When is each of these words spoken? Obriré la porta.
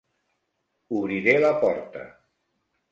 Obriré 1.01 1.37
la 1.45 1.55
porta. 1.67 2.11